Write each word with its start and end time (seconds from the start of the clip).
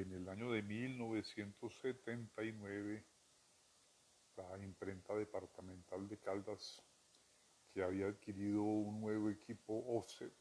en 0.00 0.12
el 0.12 0.28
año 0.28 0.50
de 0.50 0.62
1979 0.62 3.04
la 4.36 4.58
imprenta 4.58 5.14
departamental 5.14 6.08
de 6.08 6.18
Caldas, 6.18 6.82
que 7.72 7.82
había 7.82 8.08
adquirido 8.08 8.62
un 8.62 9.00
nuevo 9.00 9.30
equipo 9.30 9.84
offset, 9.96 10.34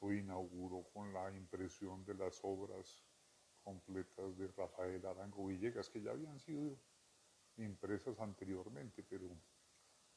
lo 0.00 0.12
inauguró 0.12 0.82
con 0.92 1.12
la 1.12 1.30
impresión 1.30 2.04
de 2.04 2.14
las 2.14 2.40
obras 2.42 3.04
completas 3.62 4.36
de 4.36 4.48
Rafael 4.48 5.06
Arango 5.06 5.46
Villegas, 5.46 5.88
que 5.88 6.02
ya 6.02 6.10
habían 6.10 6.40
sido 6.40 6.76
impresas 7.56 8.18
anteriormente, 8.18 9.04
pero 9.04 9.30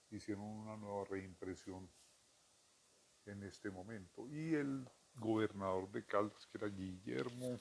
hicieron 0.10 0.46
una 0.46 0.76
nueva 0.76 1.06
reimpresión 1.06 1.88
en 3.26 3.44
este 3.44 3.70
momento. 3.70 4.28
Y 4.28 4.56
el 4.56 4.90
gobernador 5.14 5.92
de 5.92 6.04
Caldas, 6.06 6.48
que 6.48 6.58
era 6.58 6.68
Guillermo 6.68 7.60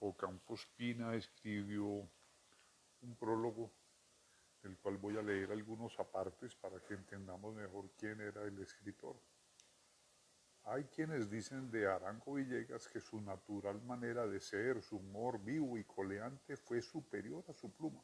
Ocampos 0.00 0.66
Pina, 0.76 1.14
escribió 1.14 1.86
un 1.86 3.16
prólogo 3.18 3.72
del 4.62 4.76
cual 4.78 4.96
voy 4.96 5.16
a 5.16 5.22
leer 5.22 5.50
algunos 5.52 5.98
apartes 5.98 6.54
para 6.54 6.80
que 6.80 6.94
entendamos 6.94 7.54
mejor 7.54 7.90
quién 7.96 8.20
era 8.20 8.42
el 8.44 8.58
escritor. 8.60 9.16
Hay 10.64 10.84
quienes 10.84 11.30
dicen 11.30 11.70
de 11.70 11.86
Arango 11.86 12.34
Villegas 12.34 12.86
que 12.88 13.00
su 13.00 13.20
natural 13.20 13.80
manera 13.82 14.26
de 14.26 14.38
ser, 14.38 14.82
su 14.82 14.98
humor 14.98 15.42
vivo 15.42 15.78
y 15.78 15.84
coleante 15.84 16.56
fue 16.56 16.82
superior 16.82 17.44
a 17.48 17.54
su 17.54 17.72
pluma. 17.72 18.02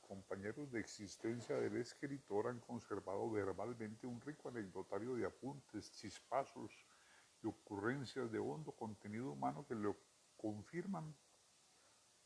Compañeros 0.00 0.72
de 0.72 0.80
existencia 0.80 1.56
del 1.56 1.76
escritor 1.76 2.48
han 2.48 2.60
conservado 2.60 3.30
verbalmente 3.30 4.06
un 4.06 4.20
rico 4.20 4.48
anecdotario 4.48 5.14
de 5.14 5.26
apuntes, 5.26 5.92
chispazos 5.92 6.72
y 7.42 7.46
ocurrencias 7.46 8.32
de 8.32 8.38
hondo 8.38 8.72
contenido 8.72 9.32
humano 9.32 9.64
que 9.66 9.74
lo 9.74 9.96
confirman 10.38 11.14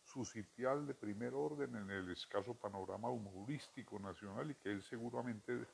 su 0.05 0.25
sitial 0.25 0.87
de 0.87 0.95
primer 0.95 1.35
orden 1.35 1.75
en 1.75 1.91
el 1.91 2.11
escaso 2.11 2.55
panorama 2.55 3.11
humorístico 3.11 3.99
nacional 3.99 4.51
y 4.51 4.55
que 4.57 4.71
él 4.71 4.83
seguramente 4.83 5.67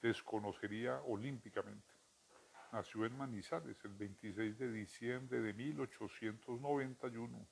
desconocería 0.00 1.00
olímpicamente. 1.02 1.88
Nació 2.72 3.04
en 3.06 3.16
Manizales 3.16 3.84
el 3.84 3.94
26 3.94 4.58
de 4.58 4.70
diciembre 4.70 5.40
de 5.40 5.52
1891. 5.54 7.48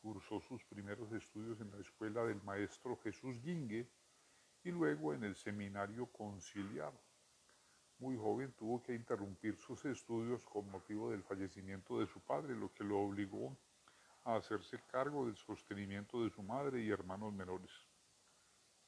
Cursó 0.00 0.40
sus 0.40 0.64
primeros 0.64 1.12
estudios 1.12 1.60
en 1.60 1.70
la 1.72 1.78
escuela 1.78 2.24
del 2.24 2.40
maestro 2.42 2.96
Jesús 3.02 3.42
Guingue 3.42 3.90
y 4.62 4.70
luego 4.70 5.12
en 5.12 5.24
el 5.24 5.36
seminario 5.36 6.06
conciliar. 6.06 6.92
Muy 7.98 8.14
joven 8.18 8.52
tuvo 8.52 8.82
que 8.82 8.94
interrumpir 8.94 9.56
sus 9.56 9.82
estudios 9.86 10.44
con 10.44 10.70
motivo 10.70 11.10
del 11.10 11.22
fallecimiento 11.22 11.98
de 11.98 12.06
su 12.06 12.20
padre, 12.20 12.54
lo 12.54 12.70
que 12.70 12.84
lo 12.84 13.00
obligó 13.00 13.56
a 14.24 14.36
hacerse 14.36 14.78
cargo 14.90 15.24
del 15.24 15.36
sostenimiento 15.36 16.22
de 16.22 16.28
su 16.28 16.42
madre 16.42 16.82
y 16.82 16.90
hermanos 16.90 17.32
menores. 17.32 17.70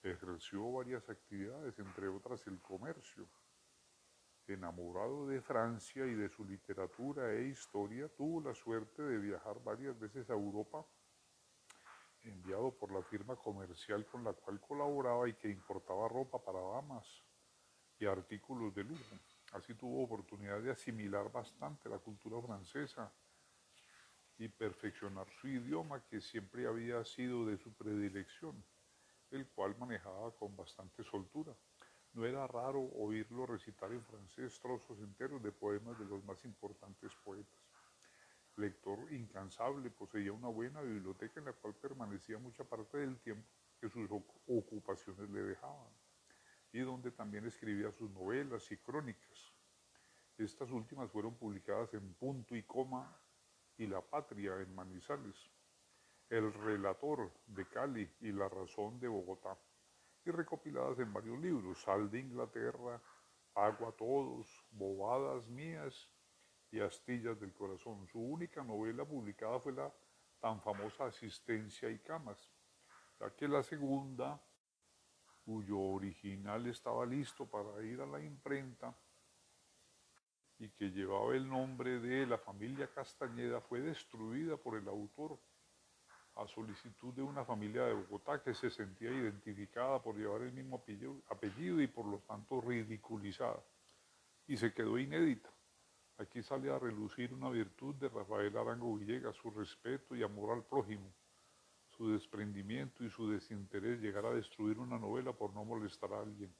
Ejerció 0.02 0.72
varias 0.72 1.08
actividades, 1.08 1.78
entre 1.78 2.08
otras 2.08 2.46
el 2.48 2.60
comercio. 2.60 3.26
Enamorado 4.46 5.26
de 5.26 5.40
Francia 5.40 6.04
y 6.04 6.14
de 6.14 6.28
su 6.28 6.44
literatura 6.44 7.32
e 7.32 7.48
historia, 7.48 8.08
tuvo 8.10 8.42
la 8.42 8.54
suerte 8.54 9.02
de 9.02 9.18
viajar 9.18 9.62
varias 9.64 9.98
veces 9.98 10.28
a 10.28 10.34
Europa, 10.34 10.84
enviado 12.24 12.76
por 12.76 12.92
la 12.92 13.02
firma 13.04 13.36
comercial 13.36 14.04
con 14.04 14.22
la 14.22 14.34
cual 14.34 14.60
colaboraba 14.60 15.26
y 15.30 15.34
que 15.34 15.48
importaba 15.48 16.08
ropa 16.08 16.44
para 16.44 16.60
damas 16.60 17.24
y 17.98 18.06
artículos 18.06 18.74
de 18.74 18.84
lujo. 18.84 19.18
Así 19.52 19.74
tuvo 19.74 20.04
oportunidad 20.04 20.60
de 20.60 20.70
asimilar 20.70 21.30
bastante 21.32 21.88
la 21.88 21.98
cultura 21.98 22.40
francesa, 22.40 23.12
y 24.38 24.48
perfeccionar 24.48 25.26
su 25.40 25.48
idioma 25.48 26.00
que 26.04 26.20
siempre 26.20 26.66
había 26.66 27.04
sido 27.04 27.44
de 27.44 27.58
su 27.58 27.72
predilección, 27.72 28.64
el 29.30 29.46
cual 29.48 29.76
manejaba 29.78 30.30
con 30.36 30.56
bastante 30.56 31.02
soltura. 31.02 31.52
No 32.12 32.24
era 32.24 32.46
raro 32.46 32.80
oírlo 32.94 33.46
recitar 33.46 33.92
en 33.92 34.02
francés 34.04 34.58
trozos 34.60 34.98
enteros 35.00 35.42
de 35.42 35.52
poemas 35.52 35.98
de 35.98 36.04
los 36.04 36.24
más 36.24 36.42
importantes 36.44 37.12
poetas. 37.24 37.60
Lector 38.56 39.12
incansable, 39.12 39.90
poseía 39.90 40.32
una 40.32 40.48
buena 40.48 40.80
biblioteca 40.82 41.40
en 41.40 41.46
la 41.46 41.52
cual 41.52 41.74
permanecía 41.74 42.38
mucha 42.38 42.64
parte 42.64 42.98
del 42.98 43.18
tiempo 43.18 43.46
que 43.80 43.88
sus 43.88 44.08
ocupaciones 44.46 45.30
le 45.30 45.42
dejaban, 45.42 45.92
y 46.72 46.80
donde 46.80 47.10
también 47.10 47.46
escribía 47.46 47.90
sus 47.92 48.10
novelas 48.10 48.70
y 48.70 48.76
crónicas. 48.76 49.52
Estas 50.36 50.70
últimas 50.70 51.10
fueron 51.10 51.34
publicadas 51.36 51.92
en 51.94 52.14
punto 52.14 52.54
y 52.54 52.62
coma 52.62 53.20
y 53.76 53.86
la 53.86 54.00
patria 54.00 54.60
en 54.60 54.74
Manizales, 54.74 55.50
el 56.28 56.52
relator 56.52 57.32
de 57.46 57.66
Cali 57.66 58.08
y 58.20 58.32
la 58.32 58.48
razón 58.48 59.00
de 59.00 59.08
Bogotá, 59.08 59.58
y 60.24 60.30
recopiladas 60.30 60.98
en 60.98 61.12
varios 61.12 61.38
libros, 61.38 61.80
Sal 61.80 62.10
de 62.10 62.20
Inglaterra, 62.20 63.00
Agua 63.54 63.88
a 63.88 63.92
Todos, 63.92 64.64
Bobadas 64.70 65.48
Mías 65.48 66.08
y 66.70 66.80
Astillas 66.80 67.40
del 67.40 67.52
Corazón. 67.54 68.06
Su 68.06 68.20
única 68.20 68.62
novela 68.62 69.04
publicada 69.04 69.58
fue 69.58 69.72
la 69.72 69.92
tan 70.38 70.60
famosa 70.60 71.06
Asistencia 71.06 71.90
y 71.90 71.98
Camas, 71.98 72.48
ya 73.18 73.34
que 73.34 73.48
la 73.48 73.62
segunda, 73.62 74.40
cuyo 75.48 75.78
original 75.78 76.66
estaba 76.66 77.06
listo 77.06 77.46
para 77.46 77.82
ir 77.82 78.02
a 78.02 78.06
la 78.06 78.20
imprenta, 78.20 78.94
y 80.58 80.68
que 80.68 80.90
llevaba 80.90 81.34
el 81.34 81.48
nombre 81.48 82.00
de 82.00 82.26
la 82.26 82.36
familia 82.36 82.86
Castañeda 82.92 83.62
fue 83.62 83.80
destruida 83.80 84.58
por 84.58 84.76
el 84.76 84.86
autor 84.86 85.38
a 86.34 86.46
solicitud 86.46 87.14
de 87.14 87.22
una 87.22 87.46
familia 87.46 87.84
de 87.84 87.94
Bogotá 87.94 88.42
que 88.42 88.52
se 88.52 88.68
sentía 88.68 89.10
identificada 89.10 90.02
por 90.02 90.16
llevar 90.16 90.42
el 90.42 90.52
mismo 90.52 90.84
apellido, 91.30 91.80
y 91.80 91.86
por 91.86 92.04
lo 92.04 92.18
tanto 92.18 92.60
ridiculizada. 92.60 93.64
Y 94.48 94.56
se 94.58 94.74
quedó 94.74 94.98
inédita. 94.98 95.48
Aquí 96.18 96.42
sale 96.42 96.70
a 96.70 96.78
relucir 96.78 97.32
una 97.32 97.48
virtud 97.48 97.94
de 97.94 98.10
Rafael 98.10 98.54
Arango 98.54 98.94
Villegas, 98.98 99.34
su 99.36 99.50
respeto 99.50 100.14
y 100.14 100.22
amor 100.22 100.50
al 100.52 100.64
prójimo, 100.64 101.10
su 101.98 102.12
desprendimiento 102.12 103.02
y 103.04 103.10
su 103.10 103.28
desinterés 103.28 104.00
llegar 104.00 104.24
a 104.24 104.32
destruir 104.32 104.78
una 104.78 104.96
novela 105.00 105.32
por 105.32 105.52
no 105.52 105.64
molestar 105.64 106.12
a 106.12 106.20
alguien. 106.20 106.54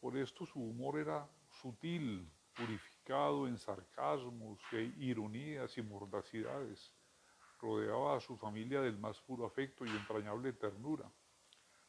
Por 0.00 0.16
esto 0.16 0.44
su 0.44 0.60
humor 0.60 0.98
era 0.98 1.30
sutil, 1.62 2.28
purificado 2.52 3.46
en 3.46 3.56
sarcasmos, 3.56 4.58
e 4.72 4.92
ironías 4.98 5.78
y 5.78 5.82
mordacidades. 5.82 6.92
Rodeaba 7.60 8.16
a 8.16 8.20
su 8.20 8.36
familia 8.36 8.80
del 8.80 8.98
más 8.98 9.20
puro 9.20 9.46
afecto 9.46 9.86
y 9.86 9.90
entrañable 9.90 10.54
ternura. 10.54 11.08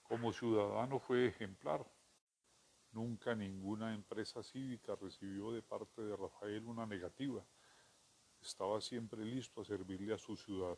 Como 0.04 0.32
ciudadano 0.32 1.00
fue 1.00 1.26
ejemplar. 1.26 1.84
Nunca 2.92 3.34
ninguna 3.34 3.96
empresa 3.96 4.44
cívica 4.44 4.96
recibió 4.96 5.54
de 5.54 5.64
parte 5.64 6.04
de 6.04 6.16
Rafael 6.16 6.68
una 6.68 6.86
negativa. 6.86 7.44
Estaba 8.40 8.80
siempre 8.80 9.26
listo 9.26 9.62
a 9.62 9.66
servirle 9.66 10.14
a 10.14 10.20
su 10.20 10.36
ciudad. 10.36 10.78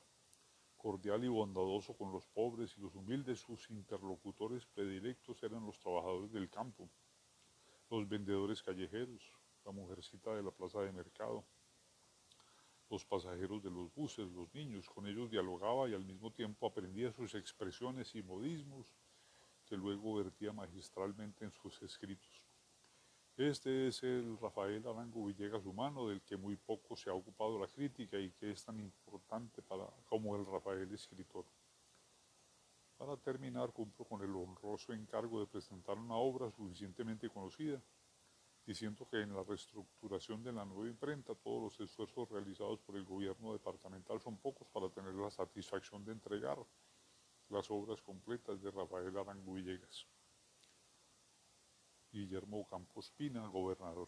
Cordial 0.84 1.24
y 1.24 1.30
bondadoso 1.30 1.96
con 1.96 2.12
los 2.12 2.28
pobres 2.28 2.76
y 2.78 2.82
los 2.82 2.94
humildes, 2.94 3.40
sus 3.40 3.70
interlocutores 3.70 4.66
predilectos 4.66 5.42
eran 5.42 5.66
los 5.66 5.80
trabajadores 5.80 6.30
del 6.34 6.50
campo, 6.50 6.90
los 7.90 8.06
vendedores 8.06 8.62
callejeros, 8.62 9.32
la 9.64 9.72
mujercita 9.72 10.36
de 10.36 10.44
la 10.44 10.52
plaza 10.52 10.82
de 10.82 10.92
mercado, 10.92 11.46
los 12.90 13.06
pasajeros 13.06 13.64
de 13.64 13.72
los 13.72 13.94
buses, 13.94 14.30
los 14.34 14.54
niños, 14.54 14.90
con 14.90 15.08
ellos 15.08 15.32
dialogaba 15.32 15.88
y 15.88 15.94
al 15.94 16.04
mismo 16.04 16.34
tiempo 16.34 16.68
aprendía 16.68 17.14
sus 17.14 17.34
expresiones 17.34 18.14
y 18.16 18.22
modismos 18.22 18.94
que 19.66 19.78
luego 19.78 20.16
vertía 20.16 20.52
magistralmente 20.52 21.46
en 21.46 21.54
sus 21.54 21.82
escritos. 21.82 22.44
Este 23.38 23.88
es 23.88 24.04
el 24.04 24.38
Rafael 24.38 24.86
Arango 24.86 25.26
Villegas 25.26 25.66
humano 25.66 26.08
del 26.10 26.22
que 26.22 26.38
muy 26.38 26.56
poco 26.56 26.96
se 26.96 27.10
ha 27.10 27.16
ocupado 27.16 27.58
la 27.58 27.68
crítica 27.68 28.20
y 28.20 28.30
que 28.30 28.52
es 28.52 28.64
tan 28.64 28.80
importante 28.80 29.64
para, 29.64 29.73
como 30.24 30.38
el 30.38 30.46
Rafael 30.46 30.90
escritor. 30.94 31.46
Para 32.98 33.18
terminar, 33.18 33.74
cumplo 33.74 34.06
con 34.06 34.22
el 34.22 34.34
honroso 34.34 34.94
encargo 34.94 35.42
de 35.42 35.48
presentar 35.48 35.98
una 35.98 36.16
obra 36.16 36.50
suficientemente 36.50 37.30
conocida 37.30 37.82
diciendo 38.66 39.06
que 39.10 39.20
en 39.20 39.36
la 39.36 39.44
reestructuración 39.44 40.42
de 40.42 40.54
la 40.54 40.64
nueva 40.64 40.88
imprenta 40.88 41.36
todos 41.36 41.64
los 41.64 41.80
esfuerzos 41.82 42.30
realizados 42.30 42.80
por 42.80 42.96
el 42.96 43.04
gobierno 43.04 43.52
departamental 43.52 44.22
son 44.22 44.38
pocos 44.38 44.66
para 44.70 44.90
tener 44.90 45.14
la 45.14 45.30
satisfacción 45.30 46.06
de 46.06 46.14
entregar 46.14 46.58
las 47.50 47.70
obras 47.70 48.02
completas 48.02 48.62
de 48.62 48.72
Rafael 48.72 49.18
Arango 49.18 49.56
Villegas. 49.56 50.08
Guillermo 52.14 52.66
Campos 52.70 53.12
Pina, 53.12 53.46
gobernador. 53.48 54.08